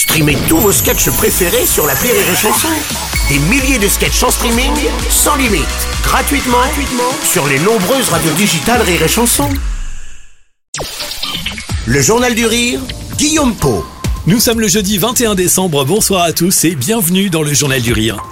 [0.00, 2.68] Streamez tous vos sketchs préférés sur la Rire et Chanson.
[3.28, 4.72] Des milliers de sketchs en streaming,
[5.10, 5.66] sans limite,
[6.02, 9.50] gratuitement, gratuitement sur les nombreuses radios digitales Rire et Chanson.
[11.84, 12.80] Le Journal du Rire,
[13.18, 13.84] Guillaume Po.
[14.26, 17.92] Nous sommes le jeudi 21 décembre, bonsoir à tous et bienvenue dans le Journal du
[17.92, 18.22] Rire.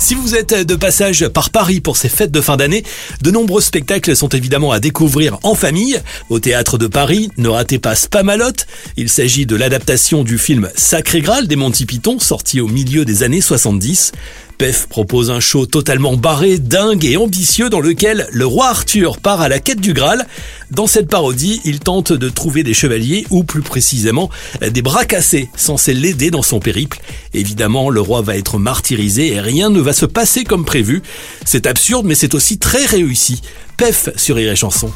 [0.00, 2.84] Si vous êtes de passage par Paris pour ces fêtes de fin d'année,
[3.20, 6.00] de nombreux spectacles sont évidemment à découvrir en famille.
[6.28, 8.52] Au théâtre de Paris, ne ratez pas Spamalot.
[8.96, 13.24] Il s'agit de l'adaptation du film Sacré Graal des Monty Python, sorti au milieu des
[13.24, 14.12] années 70.
[14.58, 19.40] PEF propose un show totalement barré, dingue et ambitieux dans lequel le roi Arthur part
[19.40, 20.26] à la quête du Graal.
[20.72, 25.48] Dans cette parodie, il tente de trouver des chevaliers ou plus précisément des bras cassés
[25.56, 27.00] censés l'aider dans son périple.
[27.34, 31.02] Évidemment, le roi va être martyrisé et rien ne va se passer comme prévu.
[31.44, 33.40] C'est absurde mais c'est aussi très réussi.
[33.76, 34.90] PEF sur Iré Chanson.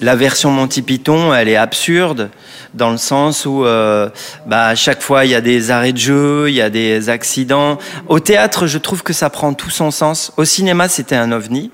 [0.00, 2.30] La version Monty Python, elle est absurde
[2.72, 4.08] dans le sens où euh,
[4.46, 7.10] bah, à chaque fois il y a des arrêts de jeu, il y a des
[7.10, 7.76] accidents.
[8.08, 10.32] Au théâtre, je trouve que ça prend tout son sens.
[10.38, 11.70] Au cinéma, c'était un ovni.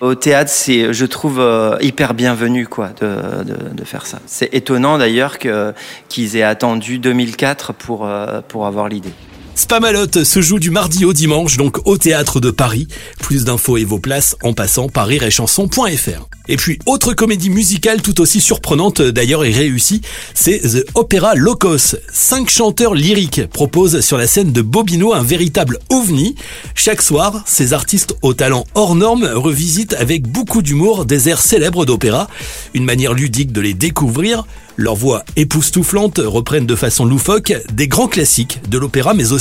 [0.00, 4.20] Au théâtre, c'est, je trouve, euh, hyper bienvenu quoi de, de, faire ça.
[4.26, 9.12] C'est étonnant d'ailleurs qu'ils aient attendu 2004 pour euh, pour avoir l'idée.
[9.56, 12.88] Spamalot se joue du mardi au dimanche, donc au théâtre de Paris.
[13.20, 16.28] Plus d'infos et vos places en passant par rirechanson.fr.
[16.48, 20.02] Et puis, autre comédie musicale tout aussi surprenante d'ailleurs et réussie,
[20.34, 21.96] c'est The Opera Locos.
[22.12, 26.36] Cinq chanteurs lyriques proposent sur la scène de Bobino un véritable ovni.
[26.74, 31.86] Chaque soir, ces artistes au talent hors norme revisitent avec beaucoup d'humour des airs célèbres
[31.86, 32.28] d'opéra.
[32.74, 34.44] Une manière ludique de les découvrir.
[34.78, 39.32] Leurs voix époustouflantes reprennent de façon loufoque des grands classiques de l'opéra mais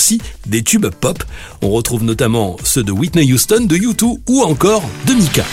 [0.45, 1.23] des tubes pop.
[1.61, 5.43] On retrouve notamment ceux de Whitney Houston, de U2 ou encore de Mika.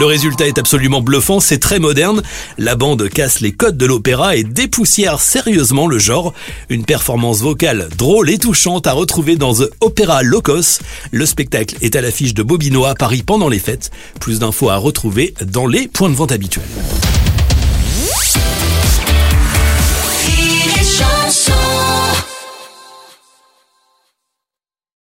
[0.00, 2.22] Le résultat est absolument bluffant, c'est très moderne.
[2.56, 6.32] La bande casse les codes de l'opéra et dépoussière sérieusement le genre.
[6.70, 10.80] Une performance vocale drôle et touchante à retrouver dans The Opera Locos.
[11.10, 13.90] Le spectacle est à l'affiche de Bobino à Paris pendant les fêtes.
[14.20, 16.64] Plus d'infos à retrouver dans les points de vente habituels.